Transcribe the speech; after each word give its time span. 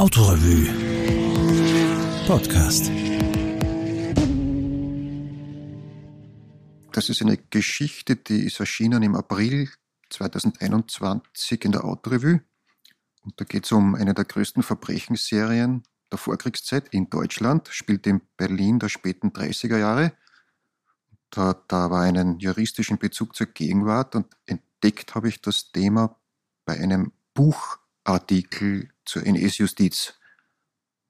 Autorevue 0.00 0.66
Podcast. 2.26 2.90
Das 6.92 7.10
ist 7.10 7.20
eine 7.20 7.36
Geschichte, 7.36 8.16
die 8.16 8.46
ist 8.46 8.60
erschienen 8.60 9.02
im 9.02 9.14
April 9.14 9.68
2021 10.08 11.66
in 11.66 11.72
der 11.72 11.84
Autorevue. 11.84 12.40
Und 13.24 13.38
da 13.38 13.44
geht 13.44 13.66
es 13.66 13.72
um 13.72 13.94
eine 13.94 14.14
der 14.14 14.24
größten 14.24 14.62
Verbrechensserien 14.62 15.82
der 16.10 16.16
Vorkriegszeit 16.16 16.88
in 16.94 17.10
Deutschland, 17.10 17.68
spielt 17.70 18.06
in 18.06 18.22
Berlin 18.38 18.78
der 18.78 18.88
späten 18.88 19.32
30er 19.32 19.76
Jahre. 19.76 20.14
Da, 21.28 21.62
da 21.68 21.90
war 21.90 22.04
einen 22.04 22.38
juristischen 22.38 22.96
Bezug 22.96 23.36
zur 23.36 23.48
Gegenwart 23.48 24.16
und 24.16 24.34
entdeckt 24.46 25.14
habe 25.14 25.28
ich 25.28 25.42
das 25.42 25.72
Thema 25.72 26.16
bei 26.64 26.80
einem 26.80 27.12
Buchartikel 27.34 28.88
zur 29.10 29.26
NS-Justiz, 29.26 30.14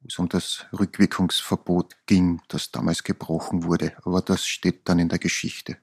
wo 0.00 0.06
es 0.08 0.18
um 0.18 0.28
das 0.28 0.64
Rückwirkungsverbot 0.72 1.94
ging, 2.06 2.40
das 2.48 2.70
damals 2.70 3.04
gebrochen 3.04 3.64
wurde. 3.64 3.94
Aber 4.04 4.22
das 4.22 4.46
steht 4.46 4.88
dann 4.88 4.98
in 4.98 5.10
der 5.10 5.18
Geschichte. 5.18 5.76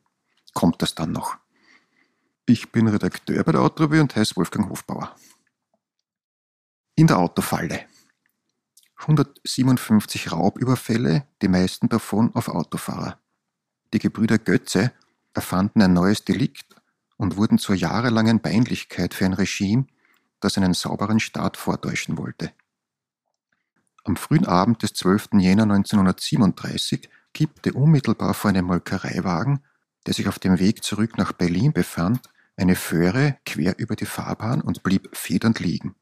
Kommt 0.53 0.81
das 0.81 0.95
dann 0.95 1.11
noch? 1.11 1.37
Ich 2.47 2.71
bin 2.71 2.87
Redakteur 2.87 3.43
bei 3.43 3.51
der 3.51 3.61
Autorevue 3.61 4.01
und 4.01 4.15
heiße 4.15 4.35
Wolfgang 4.35 4.67
Hofbauer. 4.69 5.15
In 6.95 7.05
der 7.05 7.19
Autofalle. 7.19 7.85
157 8.95 10.31
Raubüberfälle, 10.31 11.27
die 11.43 11.47
meisten 11.49 11.87
davon 11.87 12.33
auf 12.33 12.47
Autofahrer. 12.47 13.19
Die 13.93 13.99
Gebrüder 13.99 14.39
Götze 14.39 14.91
erfanden 15.35 15.83
ein 15.83 15.93
neues 15.93 16.25
Delikt 16.25 16.75
und 17.17 17.37
wurden 17.37 17.59
zur 17.59 17.75
jahrelangen 17.75 18.41
Peinlichkeit 18.41 19.13
für 19.13 19.25
ein 19.25 19.33
Regime, 19.33 19.85
das 20.39 20.57
einen 20.57 20.73
sauberen 20.73 21.19
Staat 21.19 21.57
vortäuschen 21.57 22.17
wollte. 22.17 22.51
Am 24.03 24.15
frühen 24.15 24.45
Abend 24.45 24.83
des 24.83 24.93
12. 24.93 25.29
Jänner 25.33 25.63
1937 25.63 27.09
kippte 27.33 27.73
unmittelbar 27.73 28.33
vor 28.33 28.49
einem 28.49 28.65
Molkereiwagen, 28.65 29.59
der 30.05 30.13
sich 30.13 30.27
auf 30.27 30.39
dem 30.39 30.59
Weg 30.59 30.83
zurück 30.83 31.17
nach 31.17 31.33
Berlin 31.33 31.73
befand, 31.73 32.29
eine 32.55 32.75
Föhre 32.75 33.37
quer 33.45 33.77
über 33.77 33.95
die 33.95 34.05
Fahrbahn 34.05 34.61
und 34.61 34.81
blieb 34.81 35.09
federnd 35.15 35.59
liegen. 35.59 35.95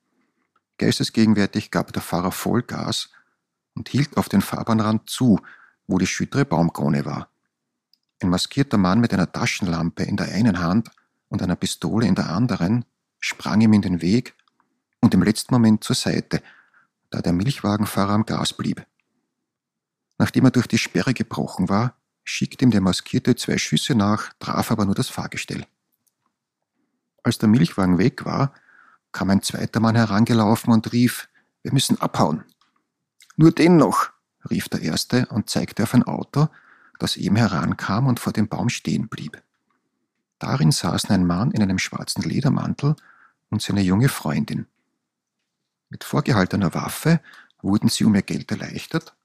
Geistesgegenwärtig 0.77 1.71
gab 1.71 1.91
der 1.93 2.01
Fahrer 2.01 2.31
Vollgas 2.31 3.09
und 3.73 3.89
hielt 3.89 4.17
auf 4.17 4.29
den 4.29 4.41
Fahrbahnrand 4.41 5.09
zu, 5.09 5.39
wo 5.87 5.97
die 5.97 6.07
schüttere 6.07 6.45
Baumkrone 6.45 7.05
war. 7.05 7.29
Ein 8.21 8.29
maskierter 8.29 8.77
Mann 8.77 8.99
mit 8.99 9.13
einer 9.13 9.31
Taschenlampe 9.31 10.03
in 10.03 10.15
der 10.15 10.31
einen 10.31 10.59
Hand 10.59 10.91
und 11.27 11.41
einer 11.41 11.55
Pistole 11.55 12.07
in 12.07 12.15
der 12.15 12.29
anderen 12.29 12.85
sprang 13.25 13.59
ihm 13.61 13.73
in 13.73 13.81
den 13.81 14.01
Weg 14.03 14.35
und 15.01 15.15
im 15.15 15.23
letzten 15.23 15.53
Moment 15.53 15.83
zur 15.83 15.95
Seite, 15.95 16.43
da 17.09 17.21
der 17.21 17.33
Milchwagenfahrer 17.33 18.13
am 18.13 18.25
Gas 18.25 18.53
blieb. 18.53 18.85
Nachdem 20.19 20.45
er 20.45 20.51
durch 20.51 20.67
die 20.67 20.77
Sperre 20.77 21.15
gebrochen 21.15 21.67
war, 21.67 21.97
schickte 22.23 22.63
ihm 22.63 22.71
der 22.71 22.81
Maskierte 22.81 23.35
zwei 23.35 23.57
Schüsse 23.57 23.95
nach, 23.95 24.31
traf 24.39 24.69
aber 24.69 24.85
nur 24.85 24.93
das 24.93 25.09
Fahrgestell. 25.09 25.65
Als 27.23 27.39
der 27.39 27.49
Milchwagen 27.49 27.97
weg 27.97 28.25
war, 28.25 28.53
kam 29.11 29.31
ein 29.31 29.41
zweiter 29.41 29.79
Mann 29.79 29.95
herangelaufen 29.95 30.71
und 30.71 30.91
rief, 30.91 31.27
wir 31.63 31.73
müssen 31.73 31.99
abhauen. 31.99 32.43
Nur 33.37 33.51
den 33.51 33.75
noch, 33.77 34.11
rief 34.51 34.69
der 34.69 34.81
erste 34.81 35.25
und 35.27 35.49
zeigte 35.49 35.83
auf 35.83 35.95
ein 35.95 36.03
Auto, 36.03 36.47
das 36.99 37.17
ihm 37.17 37.35
herankam 37.35 38.05
und 38.05 38.19
vor 38.19 38.33
dem 38.33 38.47
Baum 38.47 38.69
stehen 38.69 39.07
blieb. 39.07 39.41
Darin 40.37 40.71
saßen 40.71 41.09
ein 41.09 41.25
Mann 41.25 41.49
in 41.51 41.63
einem 41.63 41.79
schwarzen 41.79 42.21
Ledermantel 42.21 42.95
und 43.55 43.61
seine 43.61 43.81
junge 43.81 44.09
Freundin. 44.09 44.67
Mit 45.89 46.03
vorgehaltener 46.03 46.73
Waffe 46.73 47.21
wurden 47.61 47.87
sie 47.87 48.03
um 48.03 48.13
ihr 48.13 48.21
Geld 48.21 48.51
erleichtert, 48.51 49.15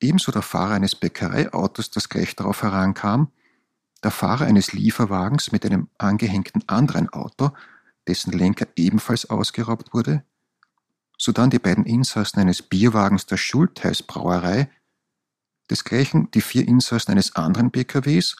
ebenso 0.00 0.32
der 0.32 0.42
Fahrer 0.42 0.74
eines 0.74 0.96
Bäckereiautos, 0.96 1.92
das 1.92 2.08
gleich 2.08 2.34
darauf 2.34 2.64
herankam, 2.64 3.30
der 4.02 4.10
Fahrer 4.10 4.46
eines 4.46 4.72
Lieferwagens 4.72 5.52
mit 5.52 5.64
einem 5.64 5.88
angehängten 5.96 6.68
anderen 6.68 7.08
Auto, 7.10 7.52
dessen 8.08 8.32
Lenker 8.32 8.66
ebenfalls 8.74 9.30
ausgeraubt 9.30 9.94
wurde, 9.94 10.24
sodann 11.16 11.50
die 11.50 11.60
beiden 11.60 11.84
Insassen 11.84 12.40
eines 12.40 12.62
Bierwagens 12.62 13.26
der 13.26 13.36
Schultheiß 13.36 14.02
Brauerei, 14.02 14.68
desgleichen 15.70 16.32
die 16.32 16.40
vier 16.40 16.66
Insassen 16.66 17.12
eines 17.12 17.36
anderen 17.36 17.70
PKWs 17.70 18.34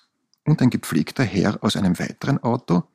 und 0.44 0.60
ein 0.60 0.70
gepflegter 0.70 1.22
Herr 1.22 1.62
aus 1.62 1.76
einem 1.76 1.96
weiteren 2.00 2.42
Auto, 2.42 2.88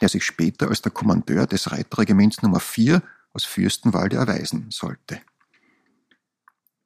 der 0.00 0.08
sich 0.08 0.24
später 0.24 0.68
als 0.68 0.82
der 0.82 0.92
Kommandeur 0.92 1.46
des 1.46 1.70
Reiterregiments 1.70 2.42
Nummer 2.42 2.60
4 2.60 3.02
aus 3.32 3.44
Fürstenwalde 3.44 4.16
erweisen 4.16 4.70
sollte. 4.70 5.20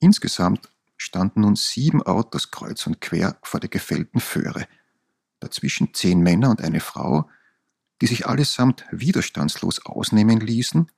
Insgesamt 0.01 0.71
standen 0.97 1.43
nun 1.43 1.57
sieben 1.57 2.03
Autos 2.03 2.51
kreuz 2.51 2.87
und 2.87 3.01
quer 3.01 3.37
vor 3.43 3.61
der 3.61 3.69
gefällten 3.69 4.21
Föhre, 4.21 4.67
dazwischen 5.41 5.95
zehn 5.95 6.21
Männer 6.21 6.51
und 6.51 6.61
eine 6.61 6.81
Frau, 6.81 7.29
die 8.01 8.07
sich 8.07 8.27
allesamt 8.27 8.85
widerstandslos 8.91 9.85
ausnehmen 9.87 10.41
ließen, 10.41 10.91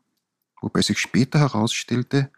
wobei 0.60 0.82
sich 0.82 0.98
später 0.98 1.38
herausstellte, 1.38 2.30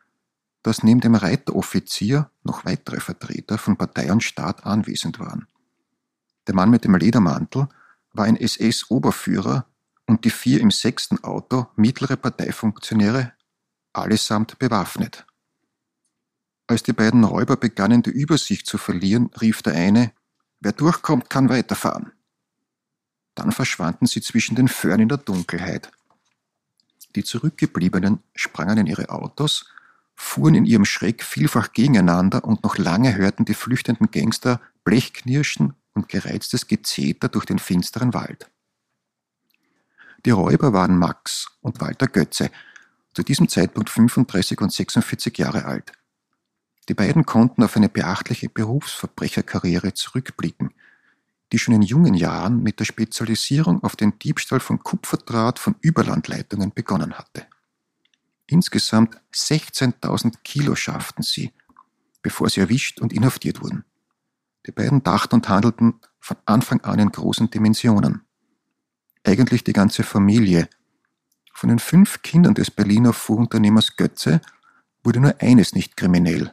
dass 0.63 0.83
neben 0.83 1.01
dem 1.01 1.15
Reiteroffizier 1.15 2.31
noch 2.43 2.65
weitere 2.65 2.99
Vertreter 2.99 3.59
von 3.59 3.77
Partei 3.77 4.11
und 4.11 4.25
Staat 4.25 4.67
anwesend 4.67 5.21
waren. 5.21 5.47
Der 6.49 6.55
Mann 6.55 6.71
mit 6.71 6.85
dem 6.85 6.97
Ledermantel 6.97 7.69
war 8.17 8.25
ein 8.25 8.37
SS-Oberführer 8.37 9.67
und 10.07 10.25
die 10.25 10.31
vier 10.31 10.61
im 10.61 10.71
sechsten 10.71 11.23
Auto 11.23 11.67
mittlere 11.77 12.17
Parteifunktionäre, 12.17 13.33
allesamt 13.93 14.59
bewaffnet. 14.59 15.27
Als 16.67 16.83
die 16.83 16.93
beiden 16.93 17.25
Räuber 17.25 17.57
begannen, 17.57 18.03
die 18.03 18.11
Übersicht 18.11 18.67
zu 18.67 18.79
verlieren, 18.79 19.31
rief 19.41 19.63
der 19.63 19.75
eine, 19.75 20.13
wer 20.61 20.73
durchkommt, 20.73 21.31
kann 21.31 21.49
weiterfahren. 21.49 22.13
Dann 23.35 23.53
verschwanden 23.53 24.07
sie 24.07 24.21
zwischen 24.21 24.57
den 24.57 24.69
Föhren 24.69 25.01
in 25.01 25.09
der 25.09 25.19
Dunkelheit. 25.19 25.91
Die 27.15 27.25
Zurückgebliebenen 27.25 28.23
sprangen 28.35 28.79
in 28.79 28.87
ihre 28.87 29.11
Autos, 29.11 29.67
fuhren 30.15 30.55
in 30.55 30.65
ihrem 30.65 30.85
Schreck 30.85 31.23
vielfach 31.23 31.73
gegeneinander 31.73 32.45
und 32.45 32.65
noch 32.65 32.79
lange 32.79 33.15
hörten 33.15 33.45
die 33.45 33.55
flüchtenden 33.55 34.11
Gangster 34.11 34.61
Blechknirschen 34.85 35.75
und 35.97 36.09
gereiztes 36.09 36.69
Gezeter 36.69 37.29
durch 37.29 37.47
den 37.47 37.59
finsteren 37.59 38.15
Wald. 38.15 38.51
Die 40.25 40.31
Räuber 40.31 40.73
waren 40.73 40.97
Max 40.99 41.49
und 41.61 41.81
Walter 41.81 42.07
Götze, 42.07 42.51
zu 43.15 43.23
diesem 43.23 43.49
Zeitpunkt 43.49 43.89
35 43.89 44.61
und 44.61 44.73
46 44.73 45.39
Jahre 45.39 45.65
alt. 45.65 45.93
Die 46.89 46.95
beiden 46.95 47.25
konnten 47.25 47.63
auf 47.63 47.77
eine 47.77 47.89
beachtliche 47.89 48.49
Berufsverbrecherkarriere 48.49 49.95
zurückblicken, 49.95 50.75
die 51.53 51.59
schon 51.59 51.75
in 51.75 51.83
jungen 51.83 52.15
Jahren 52.15 52.63
mit 52.63 52.79
der 52.81 52.85
Spezialisierung 52.85 53.83
auf 53.83 53.97
den 53.97 54.19
Diebstahl 54.19 54.61
von 54.61 54.83
Kupferdraht 54.83 55.59
von 55.59 55.77
Überlandleitungen 55.81 56.73
begonnen 56.73 57.15
hatte. 57.15 57.47
Insgesamt 58.47 59.21
16.000 59.33 60.35
Kilo 60.45 60.75
schafften 60.77 61.23
sie, 61.23 61.53
bevor 62.23 62.49
sie 62.51 62.61
erwischt 62.61 63.01
und 63.01 63.13
inhaftiert 63.13 63.63
wurden. 63.63 63.85
Die 64.67 64.73
beiden 64.73 65.03
dachten 65.03 65.37
und 65.37 65.49
handelten 65.49 66.01
von 66.19 66.37
Anfang 66.45 66.81
an 66.81 66.99
in 66.99 67.11
großen 67.11 67.51
Dimensionen. 67.51 68.23
Eigentlich 69.25 69.65
die 69.65 69.73
ganze 69.73 70.03
Familie. 70.03 70.69
Von 71.53 71.69
den 71.69 71.79
fünf 71.79 72.23
Kindern 72.23 72.55
des 72.55 72.71
Berliner 72.71 73.13
Fuhrunternehmers 73.13 73.97
Götze 73.97 74.41
wurde 75.05 75.21
nur 75.21 75.41
eines 75.41 75.75
nicht 75.75 75.97
kriminell. 75.97 76.53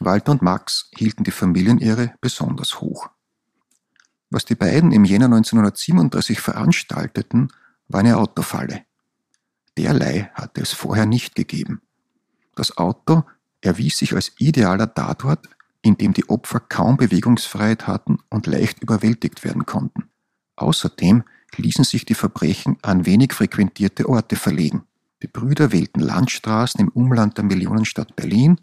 Walter 0.00 0.32
und 0.32 0.42
Max 0.42 0.90
hielten 0.94 1.24
die 1.24 1.30
Familienehre 1.30 2.14
besonders 2.20 2.80
hoch. 2.80 3.10
Was 4.30 4.44
die 4.44 4.54
beiden 4.54 4.92
im 4.92 5.04
Jänner 5.04 5.26
1937 5.26 6.40
veranstalteten, 6.40 7.48
war 7.88 8.00
eine 8.00 8.18
Autofalle. 8.18 8.84
Derlei 9.78 10.30
hatte 10.34 10.60
es 10.60 10.72
vorher 10.72 11.06
nicht 11.06 11.34
gegeben. 11.34 11.80
Das 12.54 12.76
Auto 12.76 13.24
erwies 13.60 13.96
sich 13.96 14.14
als 14.14 14.32
idealer 14.38 14.92
Tatort 14.92 15.48
in 15.82 15.96
dem 15.96 16.12
die 16.12 16.28
Opfer 16.28 16.60
kaum 16.60 16.96
Bewegungsfreiheit 16.96 17.86
hatten 17.86 18.18
und 18.30 18.46
leicht 18.46 18.82
überwältigt 18.82 19.44
werden 19.44 19.66
konnten. 19.66 20.08
Außerdem 20.56 21.22
ließen 21.56 21.84
sich 21.84 22.04
die 22.04 22.14
Verbrechen 22.14 22.76
an 22.82 23.06
wenig 23.06 23.32
frequentierte 23.32 24.08
Orte 24.08 24.36
verlegen. 24.36 24.84
Die 25.22 25.28
Brüder 25.28 25.72
wählten 25.72 26.00
Landstraßen 26.00 26.80
im 26.80 26.88
Umland 26.88 27.36
der 27.38 27.44
Millionenstadt 27.44 28.16
Berlin 28.16 28.60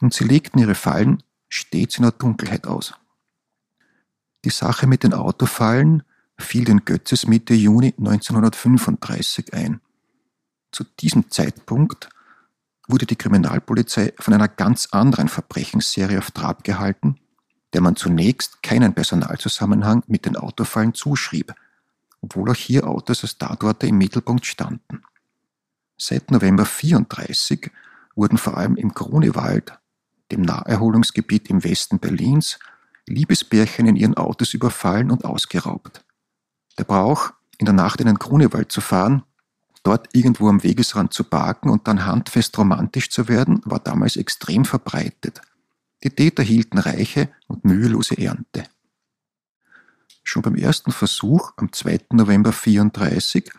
und 0.00 0.14
sie 0.14 0.24
legten 0.24 0.58
ihre 0.58 0.74
Fallen 0.74 1.22
stets 1.48 1.96
in 1.96 2.02
der 2.02 2.12
Dunkelheit 2.12 2.66
aus. 2.66 2.94
Die 4.44 4.50
Sache 4.50 4.86
mit 4.86 5.02
den 5.02 5.14
Autofallen 5.14 6.02
fiel 6.38 6.64
den 6.64 6.84
Götzes 6.84 7.26
Mitte 7.26 7.54
Juni 7.54 7.94
1935 7.98 9.52
ein. 9.54 9.80
Zu 10.70 10.84
diesem 10.84 11.30
Zeitpunkt 11.30 12.08
wurde 12.88 13.06
die 13.06 13.16
Kriminalpolizei 13.16 14.14
von 14.18 14.34
einer 14.34 14.48
ganz 14.48 14.88
anderen 14.90 15.28
Verbrechensserie 15.28 16.18
auf 16.18 16.30
Trab 16.30 16.64
gehalten, 16.64 17.20
der 17.74 17.82
man 17.82 17.96
zunächst 17.96 18.62
keinen 18.62 18.94
Personalzusammenhang 18.94 20.02
mit 20.06 20.24
den 20.24 20.36
Autofallen 20.36 20.94
zuschrieb, 20.94 21.54
obwohl 22.22 22.50
auch 22.50 22.56
hier 22.56 22.88
Autos 22.88 23.22
als 23.22 23.38
Tatorte 23.38 23.86
im 23.86 23.98
Mittelpunkt 23.98 24.46
standen. 24.46 25.02
Seit 25.98 26.30
November 26.30 26.64
34 26.64 27.70
wurden 28.14 28.38
vor 28.38 28.56
allem 28.56 28.76
im 28.76 28.94
Grunewald, 28.94 29.78
dem 30.32 30.42
Naherholungsgebiet 30.42 31.50
im 31.50 31.62
Westen 31.62 31.98
Berlins, 31.98 32.58
Liebesbärchen 33.06 33.86
in 33.86 33.96
ihren 33.96 34.16
Autos 34.16 34.54
überfallen 34.54 35.10
und 35.10 35.24
ausgeraubt. 35.24 36.04
Der 36.78 36.84
Brauch, 36.84 37.32
in 37.58 37.66
der 37.66 37.74
Nacht 37.74 38.00
in 38.00 38.06
den 38.06 38.18
Grunewald 38.18 38.70
zu 38.70 38.80
fahren, 38.80 39.24
dort 39.88 40.10
irgendwo 40.12 40.50
am 40.50 40.62
Wegesrand 40.62 41.14
zu 41.14 41.24
parken 41.24 41.70
und 41.70 41.88
dann 41.88 42.04
handfest 42.04 42.58
romantisch 42.58 43.08
zu 43.08 43.26
werden, 43.26 43.62
war 43.64 43.78
damals 43.78 44.16
extrem 44.16 44.66
verbreitet. 44.66 45.40
Die 46.04 46.10
Täter 46.10 46.42
hielten 46.42 46.76
reiche 46.76 47.30
und 47.46 47.64
mühelose 47.64 48.18
Ernte. 48.18 48.64
Schon 50.22 50.42
beim 50.42 50.56
ersten 50.56 50.92
Versuch 50.92 51.54
am 51.56 51.72
2. 51.72 52.00
November 52.12 52.52
34 52.52 53.50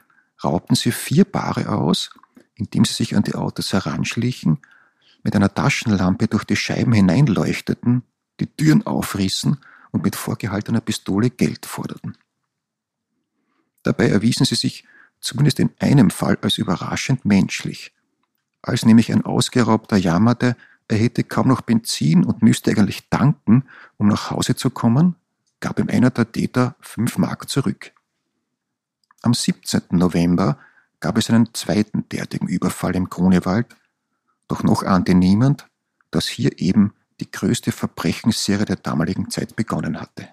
raubten 0.43 0.75
sie 0.75 0.91
vier 0.91 1.25
Paare 1.25 1.69
aus, 1.69 2.11
indem 2.53 2.85
sie 2.85 2.93
sich 2.93 3.15
an 3.15 3.23
die 3.23 3.33
Autos 3.33 3.73
heranschlichen, 3.73 4.59
mit 5.23 5.35
einer 5.35 5.51
Taschenlampe 5.51 6.27
durch 6.27 6.43
die 6.43 6.55
Scheiben 6.55 6.93
hineinleuchteten, 6.93 8.03
die 8.39 8.45
Türen 8.45 8.85
aufrissen 8.85 9.57
und 9.89 10.03
mit 10.03 10.15
vorgehaltener 10.15 10.81
Pistole 10.81 11.31
Geld 11.31 11.65
forderten. 11.65 12.15
Dabei 13.81 14.09
erwiesen 14.09 14.45
sie 14.45 14.55
sich 14.55 14.85
zumindest 15.19 15.59
in 15.59 15.71
einem 15.79 16.09
Fall 16.09 16.37
als 16.41 16.57
überraschend 16.57 17.25
menschlich. 17.25 17.93
Als 18.61 18.85
nämlich 18.85 19.11
ein 19.11 19.25
Ausgeraubter 19.25 19.97
jammerte, 19.97 20.55
er 20.87 20.97
hätte 20.97 21.23
kaum 21.23 21.47
noch 21.47 21.61
Benzin 21.61 22.25
und 22.25 22.41
müsste 22.41 22.71
eigentlich 22.71 23.09
tanken, 23.09 23.63
um 23.97 24.07
nach 24.07 24.31
Hause 24.31 24.55
zu 24.55 24.69
kommen, 24.69 25.15
gab 25.59 25.79
ihm 25.79 25.89
einer 25.89 26.09
der 26.09 26.31
Täter 26.31 26.75
fünf 26.79 27.17
Mark 27.17 27.49
zurück. 27.49 27.91
Am 29.21 29.33
17. 29.33 29.81
November 29.91 30.57
gab 30.99 31.17
es 31.17 31.29
einen 31.29 31.53
zweiten 31.53 32.07
derartigen 32.09 32.47
Überfall 32.47 32.95
im 32.95 33.09
Grunewald, 33.09 33.67
doch 34.47 34.63
noch 34.63 34.83
ahnte 34.83 35.13
niemand, 35.13 35.67
dass 36.11 36.27
hier 36.27 36.59
eben 36.59 36.93
die 37.19 37.29
größte 37.29 37.71
Verbrechensserie 37.71 38.65
der 38.65 38.77
damaligen 38.77 39.29
Zeit 39.29 39.55
begonnen 39.55 39.99
hatte. 39.99 40.29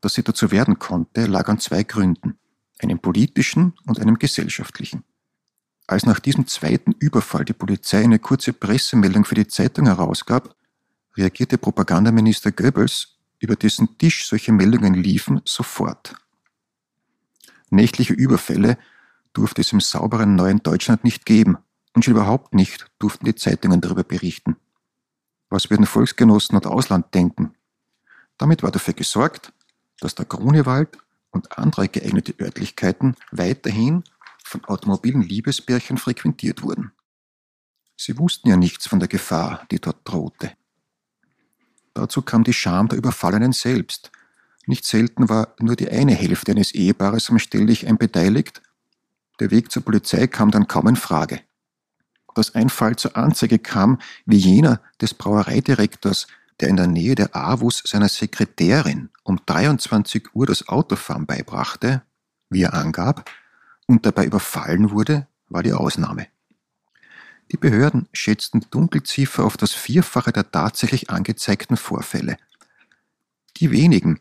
Dass 0.00 0.14
sie 0.14 0.22
dazu 0.22 0.50
werden 0.50 0.78
konnte, 0.78 1.26
lag 1.26 1.48
an 1.48 1.60
zwei 1.60 1.82
Gründen, 1.82 2.38
einem 2.80 2.98
politischen 2.98 3.74
und 3.86 4.00
einem 4.00 4.18
gesellschaftlichen. 4.18 5.04
Als 5.86 6.04
nach 6.04 6.18
diesem 6.18 6.46
zweiten 6.46 6.92
Überfall 6.98 7.44
die 7.44 7.52
Polizei 7.52 8.02
eine 8.02 8.18
kurze 8.18 8.52
Pressemeldung 8.52 9.24
für 9.24 9.36
die 9.36 9.46
Zeitung 9.46 9.86
herausgab, 9.86 10.56
reagierte 11.16 11.58
Propagandaminister 11.58 12.52
Goebbels, 12.52 13.18
über 13.38 13.54
dessen 13.54 13.96
Tisch 13.98 14.26
solche 14.26 14.52
Meldungen 14.52 14.94
liefen, 14.94 15.40
sofort. 15.44 16.14
Nächtliche 17.70 18.14
Überfälle 18.14 18.78
durfte 19.32 19.60
es 19.60 19.72
im 19.72 19.80
sauberen 19.80 20.34
neuen 20.34 20.62
Deutschland 20.62 21.04
nicht 21.04 21.26
geben 21.26 21.58
und 21.94 22.04
schon 22.04 22.14
überhaupt 22.14 22.54
nicht 22.54 22.90
durften 22.98 23.24
die 23.24 23.34
Zeitungen 23.34 23.80
darüber 23.80 24.04
berichten. 24.04 24.56
Was 25.50 25.70
würden 25.70 25.86
Volksgenossen 25.86 26.56
und 26.56 26.66
Ausland 26.66 27.14
denken? 27.14 27.54
Damit 28.38 28.62
war 28.62 28.70
dafür 28.70 28.94
gesorgt, 28.94 29.52
dass 30.00 30.14
der 30.14 30.26
Grunewald 30.26 30.98
und 31.36 31.58
andere 31.58 31.88
geeignete 31.88 32.34
Örtlichkeiten 32.40 33.14
weiterhin 33.30 34.02
von 34.42 34.64
automobilen 34.64 35.22
Liebesbärchen 35.22 35.98
frequentiert 35.98 36.62
wurden. 36.62 36.92
Sie 37.96 38.18
wussten 38.18 38.48
ja 38.48 38.56
nichts 38.56 38.88
von 38.88 38.98
der 38.98 39.08
Gefahr, 39.08 39.66
die 39.70 39.80
dort 39.80 39.98
drohte. 40.04 40.52
Dazu 41.94 42.22
kam 42.22 42.44
die 42.44 42.52
Scham 42.52 42.88
der 42.88 42.98
Überfallenen 42.98 43.52
selbst. 43.52 44.10
Nicht 44.66 44.84
selten 44.84 45.28
war 45.28 45.54
nur 45.60 45.76
die 45.76 45.88
eine 45.88 46.14
Hälfte 46.14 46.52
eines 46.52 46.72
Ehepaares 46.72 47.30
am 47.30 47.38
Stelldichein 47.38 47.96
beteiligt. 47.96 48.62
Der 49.40 49.50
Weg 49.50 49.70
zur 49.70 49.82
Polizei 49.82 50.26
kam 50.26 50.50
dann 50.50 50.68
kaum 50.68 50.88
in 50.88 50.96
Frage. 50.96 51.40
Dass 52.34 52.54
ein 52.54 52.68
Fall 52.68 52.96
zur 52.96 53.16
Anzeige 53.16 53.58
kam, 53.58 53.98
wie 54.26 54.36
jener 54.36 54.80
des 55.00 55.14
Brauereidirektors, 55.14 56.26
der 56.60 56.68
in 56.68 56.76
der 56.76 56.86
Nähe 56.86 57.14
der 57.14 57.34
Avus 57.34 57.82
seiner 57.86 58.08
Sekretärin 58.08 59.10
um 59.26 59.40
23 59.44 60.34
Uhr 60.34 60.46
das 60.46 60.68
Autofahren 60.68 61.26
beibrachte, 61.26 62.02
wie 62.48 62.62
er 62.62 62.74
angab, 62.74 63.28
und 63.86 64.06
dabei 64.06 64.24
überfallen 64.24 64.90
wurde, 64.90 65.26
war 65.48 65.62
die 65.62 65.72
Ausnahme. 65.72 66.28
Die 67.52 67.56
Behörden 67.56 68.08
schätzten 68.12 68.60
die 68.60 68.70
Dunkelziffer 68.70 69.44
auf 69.44 69.56
das 69.56 69.72
Vierfache 69.72 70.32
der 70.32 70.50
tatsächlich 70.50 71.10
angezeigten 71.10 71.76
Vorfälle. 71.76 72.36
Die 73.58 73.70
wenigen, 73.70 74.20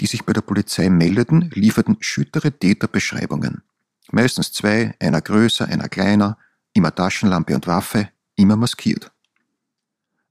die 0.00 0.06
sich 0.06 0.24
bei 0.24 0.32
der 0.32 0.40
Polizei 0.40 0.88
meldeten, 0.88 1.50
lieferten 1.54 1.96
schüttere 2.00 2.52
Täterbeschreibungen. 2.52 3.62
Meistens 4.10 4.52
zwei, 4.52 4.94
einer 5.00 5.20
größer, 5.20 5.66
einer 5.66 5.88
kleiner, 5.88 6.38
immer 6.72 6.94
Taschenlampe 6.94 7.54
und 7.54 7.66
Waffe, 7.66 8.08
immer 8.36 8.56
maskiert. 8.56 9.10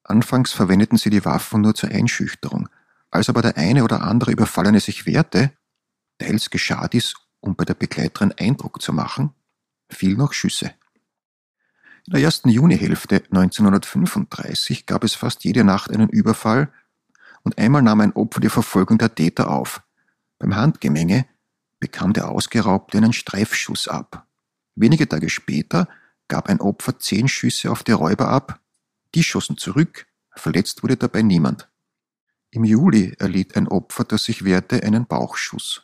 Anfangs 0.03 0.51
verwendeten 0.51 0.97
sie 0.97 1.09
die 1.09 1.25
Waffen 1.25 1.61
nur 1.61 1.75
zur 1.75 1.89
Einschüchterung. 1.89 2.67
Als 3.13 3.29
aber 3.29 3.43
der 3.43 3.57
eine 3.57 3.83
oder 3.83 4.01
andere 4.01 4.31
Überfallene 4.31 4.79
sich 4.79 5.05
wehrte, 5.05 5.51
teils 6.17 6.49
geschah 6.49 6.87
dies, 6.87 7.13
um 7.41 7.55
bei 7.55 7.63
der 7.63 7.75
Begleiterin 7.75 8.33
Eindruck 8.39 8.81
zu 8.81 8.91
machen, 8.91 9.33
fiel 9.87 10.15
noch 10.15 10.33
Schüsse. 10.33 10.73
In 12.07 12.13
der 12.13 12.21
ersten 12.21 12.49
Junihälfte 12.49 13.17
1935 13.31 14.87
gab 14.87 15.03
es 15.03 15.13
fast 15.13 15.43
jede 15.43 15.63
Nacht 15.63 15.91
einen 15.91 16.09
Überfall 16.09 16.73
und 17.43 17.57
einmal 17.57 17.83
nahm 17.83 18.01
ein 18.01 18.13
Opfer 18.13 18.39
die 18.39 18.49
Verfolgung 18.49 18.97
der 18.97 19.13
Täter 19.13 19.51
auf. 19.51 19.83
Beim 20.39 20.55
Handgemenge 20.55 21.27
bekam 21.79 22.13
der 22.13 22.29
Ausgeraubte 22.29 22.97
einen 22.97 23.13
Streifschuss 23.13 23.87
ab. 23.87 24.25
Wenige 24.75 25.07
Tage 25.07 25.29
später 25.29 25.87
gab 26.27 26.49
ein 26.49 26.59
Opfer 26.59 26.97
zehn 26.97 27.27
Schüsse 27.27 27.69
auf 27.69 27.83
die 27.83 27.91
Räuber 27.91 28.29
ab 28.29 28.59
die 29.15 29.23
schossen 29.23 29.57
zurück, 29.57 30.07
verletzt 30.35 30.83
wurde 30.83 30.97
dabei 30.97 31.21
niemand. 31.21 31.69
Im 32.53 32.65
Juli 32.65 33.15
erlitt 33.17 33.57
ein 33.57 33.67
Opfer, 33.67 34.03
das 34.03 34.25
sich 34.25 34.45
wehrte, 34.45 34.83
einen 34.83 35.07
Bauchschuss. 35.07 35.81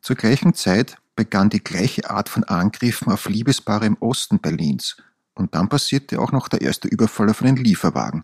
Zur 0.00 0.16
gleichen 0.16 0.54
Zeit 0.54 0.96
begann 1.16 1.50
die 1.50 1.62
gleiche 1.62 2.08
Art 2.08 2.30
von 2.30 2.44
Angriffen 2.44 3.12
auf 3.12 3.28
Liebespaare 3.28 3.84
im 3.84 3.98
Osten 4.00 4.38
Berlins 4.38 4.96
und 5.34 5.54
dann 5.54 5.68
passierte 5.68 6.18
auch 6.18 6.32
noch 6.32 6.48
der 6.48 6.62
erste 6.62 6.88
Überfall 6.88 7.28
auf 7.28 7.42
einen 7.42 7.56
Lieferwagen, 7.56 8.22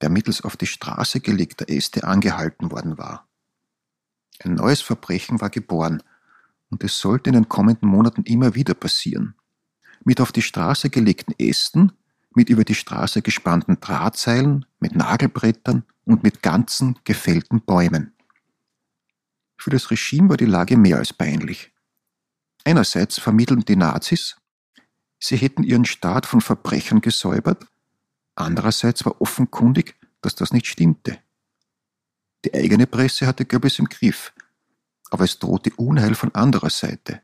der 0.00 0.08
mittels 0.08 0.40
auf 0.40 0.56
die 0.56 0.68
Straße 0.68 1.18
gelegter 1.18 1.68
Äste 1.68 2.04
angehalten 2.04 2.70
worden 2.70 2.96
war. 2.96 3.26
Ein 4.44 4.54
neues 4.54 4.82
Verbrechen 4.82 5.40
war 5.40 5.50
geboren 5.50 6.00
und 6.70 6.84
es 6.84 7.00
sollte 7.00 7.30
in 7.30 7.34
den 7.34 7.48
kommenden 7.48 7.88
Monaten 7.88 8.22
immer 8.22 8.54
wieder 8.54 8.74
passieren. 8.74 9.34
Mit 10.04 10.20
auf 10.20 10.30
die 10.30 10.42
Straße 10.42 10.90
gelegten 10.90 11.32
Ästen 11.40 11.90
mit 12.36 12.50
über 12.50 12.64
die 12.64 12.74
Straße 12.74 13.22
gespannten 13.22 13.80
Drahtseilen, 13.80 14.66
mit 14.78 14.94
Nagelbrettern 14.94 15.84
und 16.04 16.22
mit 16.22 16.42
ganzen 16.42 16.98
gefällten 17.02 17.62
Bäumen. 17.62 18.12
Für 19.56 19.70
das 19.70 19.90
Regime 19.90 20.28
war 20.28 20.36
die 20.36 20.44
Lage 20.44 20.76
mehr 20.76 20.98
als 20.98 21.14
peinlich. 21.14 21.72
Einerseits 22.64 23.18
vermitteln 23.18 23.64
die 23.64 23.76
Nazis, 23.76 24.36
sie 25.18 25.36
hätten 25.36 25.62
ihren 25.62 25.86
Staat 25.86 26.26
von 26.26 26.42
Verbrechern 26.42 27.00
gesäubert, 27.00 27.66
andererseits 28.34 29.06
war 29.06 29.20
offenkundig, 29.20 29.94
dass 30.20 30.34
das 30.34 30.52
nicht 30.52 30.66
stimmte. 30.66 31.18
Die 32.44 32.52
eigene 32.52 32.86
Presse 32.86 33.26
hatte 33.26 33.46
Goebbels 33.46 33.78
im 33.78 33.86
Griff, 33.86 34.34
aber 35.10 35.24
es 35.24 35.38
drohte 35.38 35.70
Unheil 35.76 36.14
von 36.14 36.34
anderer 36.34 36.70
Seite. 36.70 37.22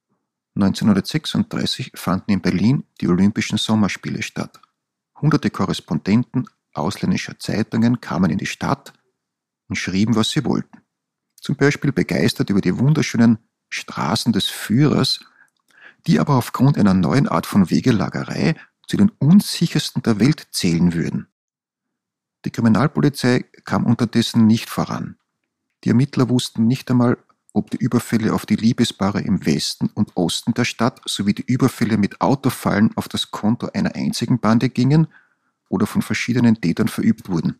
1936 0.54 1.92
fanden 1.94 2.32
in 2.32 2.40
Berlin 2.40 2.84
die 3.00 3.08
Olympischen 3.08 3.58
Sommerspiele 3.58 4.22
statt. 4.22 4.60
Hunderte 5.22 5.50
Korrespondenten 5.50 6.48
ausländischer 6.74 7.38
Zeitungen 7.38 8.00
kamen 8.00 8.30
in 8.30 8.38
die 8.38 8.46
Stadt 8.46 8.92
und 9.68 9.76
schrieben, 9.76 10.16
was 10.16 10.30
sie 10.30 10.44
wollten. 10.44 10.82
Zum 11.36 11.56
Beispiel 11.56 11.92
begeistert 11.92 12.50
über 12.50 12.60
die 12.60 12.78
wunderschönen 12.78 13.38
Straßen 13.68 14.32
des 14.32 14.48
Führers, 14.48 15.24
die 16.06 16.20
aber 16.20 16.34
aufgrund 16.36 16.76
einer 16.76 16.94
neuen 16.94 17.28
Art 17.28 17.46
von 17.46 17.70
Wegelagerei 17.70 18.56
zu 18.86 18.96
den 18.96 19.10
unsichersten 19.18 20.02
der 20.02 20.20
Welt 20.20 20.48
zählen 20.50 20.92
würden. 20.92 21.28
Die 22.44 22.50
Kriminalpolizei 22.50 23.44
kam 23.64 23.86
unterdessen 23.86 24.46
nicht 24.46 24.68
voran. 24.68 25.16
Die 25.84 25.90
Ermittler 25.90 26.28
wussten 26.28 26.66
nicht 26.66 26.90
einmal, 26.90 27.16
ob 27.52 27.70
die 27.70 27.76
Überfälle 27.76 28.32
auf 28.32 28.46
die 28.46 28.56
Liebespaare 28.56 29.20
im 29.20 29.44
Westen 29.44 29.90
und 29.94 30.16
Osten 30.16 30.54
der 30.54 30.64
Stadt 30.64 31.00
sowie 31.04 31.34
die 31.34 31.44
Überfälle 31.44 31.98
mit 31.98 32.20
Autofallen 32.20 32.90
auf 32.96 33.08
das 33.08 33.30
Konto 33.30 33.68
einer 33.74 33.94
einzigen 33.94 34.38
Bande 34.38 34.68
gingen 34.68 35.08
oder 35.68 35.86
von 35.86 36.02
verschiedenen 36.02 36.60
Tätern 36.60 36.88
verübt 36.88 37.28
wurden. 37.28 37.58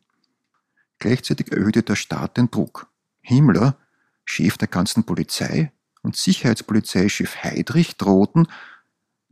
Gleichzeitig 0.99 1.53
erhöhte 1.53 1.83
der 1.83 1.97
Staat 1.97 2.37
den 2.37 2.51
Druck. 2.51 2.89
Himmler, 3.21 3.77
Chef 4.25 4.57
der 4.57 4.69
ganzen 4.69 5.05
Polizei, 5.05 5.73
und 6.03 6.17
Sicherheitspolizeichef 6.17 7.37
Heydrich 7.43 7.97
drohten, 7.97 8.49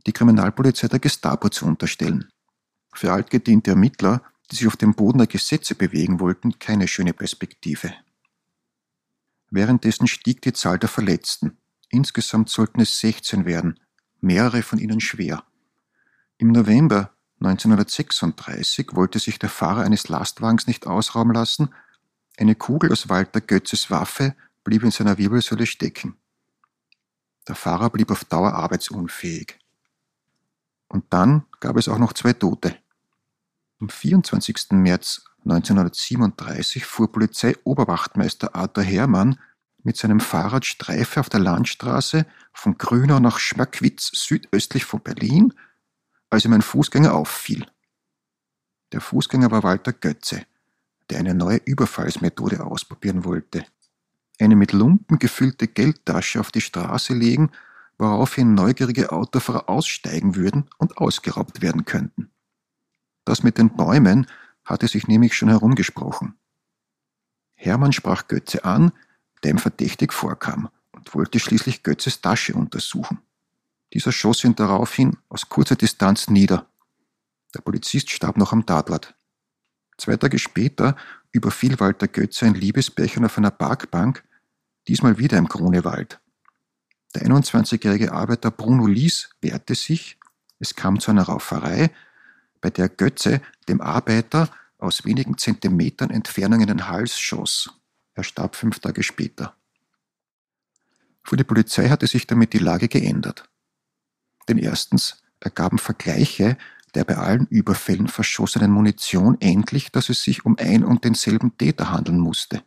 die 0.07 0.13
Kriminalpolizei 0.13 0.87
der 0.87 0.99
Gestapo 0.99 1.49
zu 1.49 1.65
unterstellen. 1.65 2.29
Für 2.93 3.11
altgediente 3.11 3.71
Ermittler, 3.71 4.23
die 4.49 4.55
sich 4.55 4.67
auf 4.67 4.77
dem 4.77 4.93
Boden 4.93 5.19
der 5.19 5.27
Gesetze 5.27 5.75
bewegen 5.75 6.19
wollten, 6.19 6.59
keine 6.59 6.87
schöne 6.87 7.13
Perspektive. 7.13 7.93
Währenddessen 9.51 10.07
stieg 10.07 10.41
die 10.41 10.53
Zahl 10.53 10.79
der 10.79 10.89
Verletzten. 10.89 11.57
Insgesamt 11.89 12.49
sollten 12.49 12.79
es 12.79 12.99
16 12.99 13.45
werden, 13.45 13.79
mehrere 14.21 14.63
von 14.63 14.79
ihnen 14.79 15.01
schwer. 15.01 15.43
Im 16.37 16.53
November 16.53 17.11
1936 17.41 18.95
wollte 18.95 19.19
sich 19.19 19.39
der 19.39 19.49
Fahrer 19.49 19.83
eines 19.83 20.07
Lastwagens 20.07 20.67
nicht 20.67 20.87
ausrauben 20.87 21.33
lassen. 21.33 21.73
Eine 22.37 22.55
Kugel 22.55 22.91
aus 22.91 23.09
Walter 23.09 23.41
Götzes 23.41 23.91
Waffe 23.91 24.35
blieb 24.63 24.83
in 24.83 24.91
seiner 24.91 25.17
Wirbelsäule 25.17 25.65
stecken. 25.65 26.15
Der 27.47 27.55
Fahrer 27.55 27.89
blieb 27.89 28.09
auf 28.09 28.23
Dauer 28.23 28.53
arbeitsunfähig. 28.53 29.59
Und 30.87 31.05
dann 31.09 31.45
gab 31.59 31.77
es 31.77 31.89
auch 31.89 31.97
noch 31.97 32.13
zwei 32.13 32.33
Tote. 32.33 32.77
Am 33.79 33.89
24. 33.89 34.71
März 34.71 35.25
1937 35.43 36.85
fuhr 36.85 37.11
Polizeioberwachtmeister 37.11 38.55
Arthur 38.55 38.83
Herrmann 38.83 39.39
mit 39.83 39.97
seinem 39.97 40.19
Fahrrad 40.19 40.65
Streife 40.65 41.19
auf 41.19 41.29
der 41.29 41.39
Landstraße 41.39 42.25
von 42.53 42.77
Grünau 42.77 43.19
nach 43.19 43.39
Schmackwitz 43.39 44.11
südöstlich 44.13 44.85
von 44.85 45.01
Berlin, 45.01 45.53
als 46.29 46.45
ihm 46.45 46.53
ein 46.53 46.61
Fußgänger 46.61 47.13
auffiel. 47.13 47.65
Der 48.91 49.01
Fußgänger 49.01 49.49
war 49.51 49.63
Walter 49.63 49.93
Götze, 49.93 50.45
der 51.09 51.19
eine 51.19 51.33
neue 51.33 51.57
Überfallsmethode 51.65 52.63
ausprobieren 52.63 53.25
wollte. 53.25 53.65
Eine 54.39 54.55
mit 54.55 54.73
Lumpen 54.73 55.17
gefüllte 55.19 55.67
Geldtasche 55.67 56.39
auf 56.39 56.51
die 56.51 56.61
Straße 56.61 57.13
legen, 57.13 57.51
woraufhin 57.97 58.53
neugierige 58.53 59.11
Autofahrer 59.11 59.69
aussteigen 59.69 60.35
würden 60.35 60.69
und 60.77 60.97
ausgeraubt 60.97 61.61
werden 61.61 61.85
könnten. 61.85 62.31
Das 63.25 63.43
mit 63.43 63.57
den 63.57 63.75
Bäumen 63.75 64.27
hatte 64.71 64.87
sich 64.87 65.07
nämlich 65.07 65.35
schon 65.35 65.49
herumgesprochen. 65.49 66.35
Hermann 67.55 67.93
sprach 67.93 68.27
Götze 68.27 68.65
an, 68.65 68.91
der 69.43 69.51
ihm 69.51 69.57
verdächtig 69.57 70.13
vorkam 70.13 70.69
und 70.91 71.13
wollte 71.13 71.39
schließlich 71.39 71.83
Götzes 71.83 72.21
Tasche 72.21 72.53
untersuchen. 72.53 73.19
Dieser 73.93 74.11
schoss 74.11 74.43
ihn 74.43 74.55
daraufhin 74.55 75.17
aus 75.29 75.49
kurzer 75.49 75.75
Distanz 75.75 76.29
nieder. 76.29 76.67
Der 77.53 77.61
Polizist 77.61 78.09
starb 78.09 78.37
noch 78.37 78.53
am 78.53 78.65
Tatort. 78.65 79.13
Zwei 79.97 80.15
Tage 80.15 80.39
später 80.39 80.95
überfiel 81.31 81.79
Walter 81.79 82.07
Götze 82.07 82.45
ein 82.45 82.55
Liebesbärchen 82.55 83.25
auf 83.25 83.37
einer 83.37 83.51
Parkbank, 83.51 84.23
diesmal 84.87 85.17
wieder 85.17 85.37
im 85.37 85.49
Kronewald. 85.49 86.19
Der 87.13 87.23
21-jährige 87.23 88.13
Arbeiter 88.13 88.51
Bruno 88.51 88.87
Lies 88.87 89.29
wehrte 89.41 89.75
sich, 89.75 90.17
es 90.59 90.75
kam 90.75 90.99
zu 90.99 91.11
einer 91.11 91.23
Rauferei, 91.23 91.91
bei 92.61 92.69
der 92.69 92.87
Götze 92.89 93.41
dem 93.67 93.81
Arbeiter 93.81 94.49
aus 94.81 95.05
wenigen 95.05 95.37
Zentimetern 95.37 96.09
Entfernung 96.09 96.61
in 96.61 96.67
den 96.67 96.87
Hals 96.87 97.19
schoss. 97.19 97.69
Er 98.13 98.23
starb 98.23 98.55
fünf 98.55 98.79
Tage 98.79 99.03
später. 99.03 99.55
Für 101.23 101.37
die 101.37 101.43
Polizei 101.43 101.89
hatte 101.89 102.07
sich 102.07 102.27
damit 102.27 102.53
die 102.53 102.59
Lage 102.59 102.87
geändert. 102.87 103.49
Denn 104.49 104.57
erstens 104.57 105.21
ergaben 105.39 105.77
Vergleiche 105.77 106.57
der 106.93 107.05
bei 107.05 107.17
allen 107.17 107.47
Überfällen 107.47 108.07
verschossenen 108.07 108.71
Munition 108.71 109.37
endlich, 109.39 109.91
dass 109.91 110.09
es 110.09 110.23
sich 110.23 110.45
um 110.45 110.57
ein 110.57 110.83
und 110.83 111.03
denselben 111.03 111.57
Täter 111.57 111.91
handeln 111.91 112.19
musste. 112.19 112.63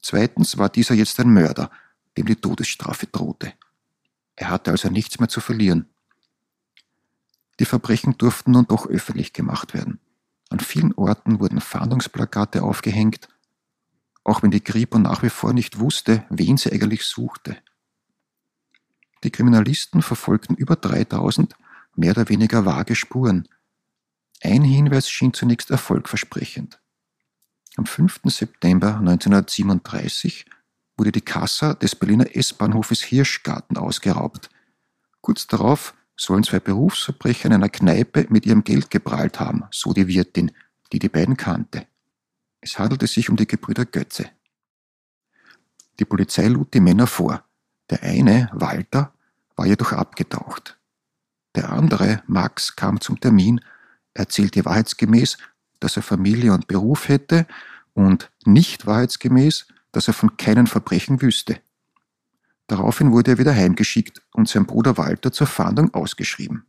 Zweitens 0.00 0.58
war 0.58 0.68
dieser 0.68 0.94
jetzt 0.94 1.20
ein 1.20 1.32
Mörder, 1.32 1.70
dem 2.16 2.26
die 2.26 2.36
Todesstrafe 2.36 3.06
drohte. 3.06 3.52
Er 4.34 4.50
hatte 4.50 4.70
also 4.72 4.88
nichts 4.88 5.20
mehr 5.20 5.28
zu 5.28 5.40
verlieren. 5.40 5.86
Die 7.60 7.64
Verbrechen 7.64 8.18
durften 8.18 8.52
nun 8.52 8.66
doch 8.66 8.86
öffentlich 8.86 9.32
gemacht 9.32 9.74
werden. 9.74 10.00
An 10.52 10.60
vielen 10.60 10.92
Orten 10.92 11.40
wurden 11.40 11.62
Fahndungsplakate 11.62 12.62
aufgehängt, 12.62 13.26
auch 14.22 14.42
wenn 14.42 14.50
die 14.50 14.60
Kripo 14.60 14.98
nach 14.98 15.22
wie 15.22 15.30
vor 15.30 15.54
nicht 15.54 15.80
wusste, 15.80 16.26
wen 16.28 16.58
sie 16.58 16.70
eigentlich 16.70 17.06
suchte. 17.06 17.56
Die 19.24 19.30
Kriminalisten 19.30 20.02
verfolgten 20.02 20.54
über 20.54 20.76
3000 20.76 21.54
mehr 21.96 22.10
oder 22.10 22.28
weniger 22.28 22.66
vage 22.66 22.94
Spuren. 22.94 23.48
Ein 24.42 24.62
Hinweis 24.62 25.08
schien 25.08 25.32
zunächst 25.32 25.70
erfolgversprechend. 25.70 26.82
Am 27.78 27.86
5. 27.86 28.20
September 28.24 28.98
1937 28.98 30.44
wurde 30.98 31.12
die 31.12 31.22
Kassa 31.22 31.72
des 31.72 31.96
Berliner 31.96 32.36
S-Bahnhofes 32.36 33.00
Hirschgarten 33.00 33.78
ausgeraubt. 33.78 34.50
Kurz 35.22 35.46
darauf 35.46 35.94
sollen 36.16 36.44
zwei 36.44 36.60
Berufsverbrecher 36.60 37.46
in 37.46 37.54
einer 37.54 37.68
Kneipe 37.68 38.26
mit 38.28 38.46
ihrem 38.46 38.64
Geld 38.64 38.90
geprahlt 38.90 39.40
haben, 39.40 39.64
so 39.70 39.92
die 39.92 40.06
Wirtin, 40.08 40.52
die 40.92 40.98
die 40.98 41.08
beiden 41.08 41.36
kannte. 41.36 41.86
Es 42.60 42.78
handelte 42.78 43.06
sich 43.06 43.28
um 43.28 43.36
die 43.36 43.46
Gebrüder 43.46 43.84
Götze. 43.84 44.30
Die 45.98 46.04
Polizei 46.04 46.46
lud 46.46 46.72
die 46.74 46.80
Männer 46.80 47.06
vor. 47.06 47.44
Der 47.90 48.02
eine, 48.02 48.50
Walter, 48.52 49.12
war 49.56 49.66
jedoch 49.66 49.92
abgetaucht. 49.92 50.78
Der 51.54 51.70
andere, 51.70 52.22
Max, 52.26 52.76
kam 52.76 53.00
zum 53.00 53.20
Termin, 53.20 53.60
erzählte 54.14 54.64
wahrheitsgemäß, 54.64 55.38
dass 55.80 55.96
er 55.96 56.02
Familie 56.02 56.52
und 56.52 56.68
Beruf 56.68 57.08
hätte 57.08 57.46
und 57.94 58.30
nicht 58.44 58.86
wahrheitsgemäß, 58.86 59.66
dass 59.90 60.08
er 60.08 60.14
von 60.14 60.36
keinen 60.36 60.66
Verbrechen 60.66 61.20
wüsste. 61.20 61.60
Daraufhin 62.66 63.12
wurde 63.12 63.32
er 63.32 63.38
wieder 63.38 63.54
heimgeschickt 63.54 64.22
und 64.32 64.48
sein 64.48 64.66
Bruder 64.66 64.96
Walter 64.96 65.32
zur 65.32 65.46
Fahndung 65.46 65.92
ausgeschrieben. 65.94 66.66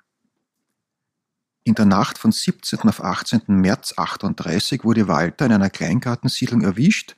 In 1.64 1.76
der 1.76 1.86
Nacht 1.86 2.18
von 2.18 2.32
17. 2.32 2.80
auf 2.82 3.02
18. 3.02 3.44
März 3.48 3.94
38 3.98 4.84
wurde 4.84 5.08
Walter 5.08 5.46
in 5.46 5.54
einer 5.54 5.70
Kleingartensiedlung 5.70 6.62
erwischt 6.62 7.16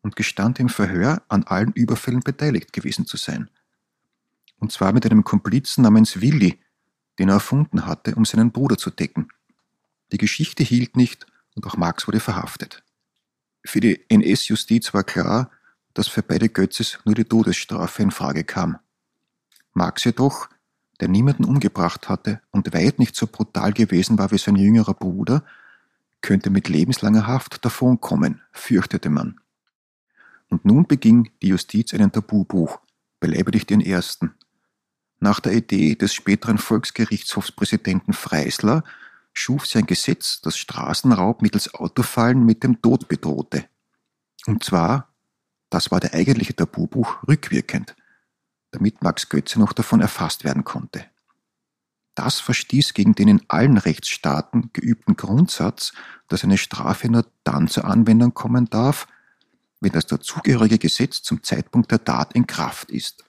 und 0.00 0.16
gestand 0.16 0.58
im 0.60 0.70
Verhör, 0.70 1.22
an 1.28 1.44
allen 1.44 1.72
Überfällen 1.72 2.20
beteiligt 2.20 2.72
gewesen 2.72 3.06
zu 3.06 3.16
sein. 3.16 3.50
Und 4.58 4.72
zwar 4.72 4.92
mit 4.92 5.04
einem 5.04 5.24
Komplizen 5.24 5.82
namens 5.82 6.20
Willi, 6.20 6.58
den 7.18 7.28
er 7.28 7.34
erfunden 7.34 7.84
hatte, 7.84 8.14
um 8.14 8.24
seinen 8.24 8.50
Bruder 8.50 8.78
zu 8.78 8.90
decken. 8.90 9.28
Die 10.12 10.18
Geschichte 10.18 10.62
hielt 10.62 10.96
nicht 10.96 11.26
und 11.54 11.66
auch 11.66 11.76
Max 11.76 12.06
wurde 12.06 12.20
verhaftet. 12.20 12.82
Für 13.64 13.80
die 13.80 14.04
NS-Justiz 14.08 14.94
war 14.94 15.04
klar, 15.04 15.50
dass 15.94 16.08
für 16.08 16.22
beide 16.22 16.48
Götzes 16.48 16.98
nur 17.04 17.14
die 17.14 17.24
Todesstrafe 17.24 18.02
in 18.02 18.10
Frage 18.10 18.44
kam. 18.44 18.78
Max 19.74 20.04
jedoch 20.04 20.48
der 21.02 21.08
niemanden 21.08 21.44
umgebracht 21.44 22.08
hatte 22.08 22.40
und 22.52 22.72
weit 22.72 23.00
nicht 23.00 23.16
so 23.16 23.26
brutal 23.26 23.72
gewesen 23.72 24.18
war 24.18 24.30
wie 24.30 24.38
sein 24.38 24.54
jüngerer 24.54 24.94
Bruder, 24.94 25.44
könnte 26.20 26.48
mit 26.48 26.68
lebenslanger 26.68 27.26
Haft 27.26 27.64
davonkommen, 27.64 28.40
fürchtete 28.52 29.10
man. 29.10 29.40
Und 30.48 30.64
nun 30.64 30.86
beging 30.86 31.28
die 31.42 31.48
Justiz 31.48 31.92
einen 31.92 32.12
Tabubruch, 32.12 32.78
beleibe 33.18 33.50
dich 33.50 33.66
den 33.66 33.80
ersten. 33.80 34.36
Nach 35.18 35.40
der 35.40 35.54
Idee 35.54 35.96
des 35.96 36.14
späteren 36.14 36.58
Volksgerichtshofspräsidenten 36.58 38.12
Freisler 38.12 38.84
schuf 39.32 39.66
sie 39.66 39.78
ein 39.78 39.86
Gesetz, 39.86 40.40
das 40.40 40.56
Straßenraub 40.56 41.42
mittels 41.42 41.74
Autofallen 41.74 42.46
mit 42.46 42.62
dem 42.62 42.80
Tod 42.80 43.08
bedrohte. 43.08 43.64
Und 44.46 44.62
zwar, 44.62 45.11
das 45.72 45.90
war 45.90 46.00
der 46.00 46.14
eigentliche 46.14 46.54
Tabubruch, 46.54 47.26
rückwirkend 47.26 47.94
damit 48.72 49.02
Max 49.02 49.28
Götze 49.28 49.60
noch 49.60 49.72
davon 49.72 50.00
erfasst 50.00 50.44
werden 50.44 50.64
konnte. 50.64 51.04
Das 52.14 52.40
verstieß 52.40 52.92
gegen 52.94 53.14
den 53.14 53.28
in 53.28 53.42
allen 53.48 53.78
Rechtsstaaten 53.78 54.70
geübten 54.72 55.16
Grundsatz, 55.16 55.92
dass 56.28 56.44
eine 56.44 56.58
Strafe 56.58 57.08
nur 57.08 57.26
dann 57.44 57.68
zur 57.68 57.84
Anwendung 57.84 58.34
kommen 58.34 58.68
darf, 58.68 59.06
wenn 59.80 59.92
das 59.92 60.06
dazugehörige 60.06 60.78
Gesetz 60.78 61.22
zum 61.22 61.42
Zeitpunkt 61.42 61.90
der 61.90 62.04
Tat 62.04 62.34
in 62.34 62.46
Kraft 62.46 62.90
ist. 62.90 63.24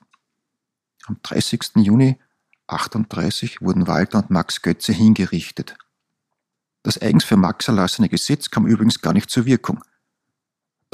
Am 1.06 1.18
30. 1.22 1.76
Juni 1.76 2.18
1938 2.66 3.60
wurden 3.60 3.86
Walter 3.86 4.18
und 4.18 4.30
Max 4.30 4.62
Götze 4.62 4.92
hingerichtet. 4.92 5.76
Das 6.82 7.00
eigens 7.00 7.24
für 7.24 7.36
Max 7.36 7.68
erlassene 7.68 8.08
Gesetz 8.08 8.50
kam 8.50 8.66
übrigens 8.66 9.00
gar 9.00 9.12
nicht 9.12 9.30
zur 9.30 9.46
Wirkung 9.46 9.82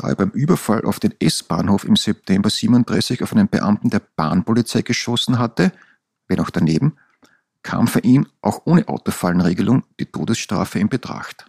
da 0.01 0.09
er 0.09 0.17
beim 0.17 0.31
Überfall 0.31 0.85
auf 0.85 0.99
den 0.99 1.15
S-Bahnhof 1.21 1.85
im 1.85 1.95
September 1.95 2.49
37 2.49 3.23
auf 3.23 3.33
einen 3.33 3.49
Beamten 3.49 3.91
der 3.91 4.01
Bahnpolizei 4.17 4.81
geschossen 4.81 5.39
hatte, 5.39 5.73
wenn 6.27 6.41
auch 6.41 6.49
daneben, 6.49 6.97
kam 7.63 7.87
für 7.87 8.01
ihn 8.01 8.27
auch 8.41 8.63
ohne 8.65 8.89
Autofallenregelung 8.89 9.85
die 9.99 10.07
Todesstrafe 10.07 10.79
in 10.79 10.89
Betracht. 10.89 11.45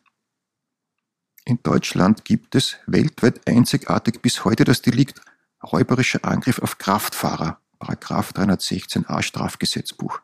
In 1.45 1.59
Deutschland 1.63 2.25
gibt 2.25 2.55
es 2.55 2.75
weltweit 2.87 3.47
einzigartig 3.47 4.21
bis 4.21 4.43
heute 4.43 4.65
das 4.65 4.81
Delikt 4.81 5.21
räuberischer 5.63 6.25
Angriff 6.25 6.59
auf 6.59 6.77
Kraftfahrer, 6.77 7.59
Paragraf 7.79 8.31
316a 8.31 9.21
Strafgesetzbuch. 9.21 10.19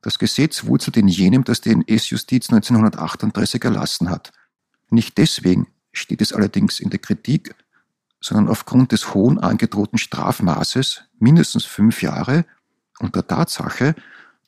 Das 0.00 0.18
Gesetz 0.18 0.64
wurzelt 0.66 0.96
in 0.96 1.08
jenem, 1.08 1.42
das 1.42 1.60
die 1.60 1.70
NS-Justiz 1.70 2.50
1938 2.50 3.64
erlassen 3.64 4.10
hat. 4.10 4.32
Nicht 4.90 5.18
deswegen, 5.18 5.66
steht 5.94 6.20
es 6.20 6.32
allerdings 6.32 6.80
in 6.80 6.90
der 6.90 6.98
Kritik, 6.98 7.54
sondern 8.20 8.48
aufgrund 8.48 8.92
des 8.92 9.14
hohen 9.14 9.38
angedrohten 9.38 9.98
Strafmaßes 9.98 11.04
mindestens 11.18 11.64
fünf 11.64 12.02
Jahre 12.02 12.44
und 12.98 13.14
der 13.16 13.26
Tatsache, 13.26 13.94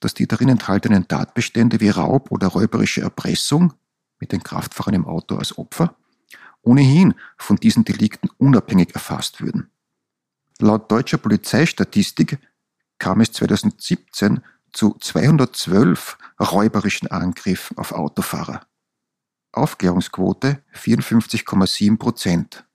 dass 0.00 0.14
die 0.14 0.26
darin 0.26 0.48
enthaltenen 0.48 1.08
Tatbestände 1.08 1.80
wie 1.80 1.88
Raub 1.88 2.30
oder 2.30 2.48
räuberische 2.48 3.00
Erpressung 3.00 3.72
mit 4.18 4.32
den 4.32 4.42
Kraftfahrern 4.42 4.94
im 4.94 5.06
Auto 5.06 5.36
als 5.36 5.56
Opfer 5.56 5.96
ohnehin 6.66 7.14
von 7.38 7.56
diesen 7.56 7.84
Delikten 7.84 8.28
unabhängig 8.38 8.94
erfasst 8.94 9.40
würden. 9.40 9.70
Laut 10.58 10.90
deutscher 10.90 11.18
Polizeistatistik 11.18 12.38
kam 12.98 13.20
es 13.20 13.32
2017 13.32 14.42
zu 14.72 14.96
212 14.98 16.18
räuberischen 16.40 17.08
Angriffen 17.08 17.78
auf 17.78 17.92
Autofahrer. 17.92 18.66
Aufklärungsquote 19.52 20.62
54,7 20.74 21.98
Prozent. 21.98 22.65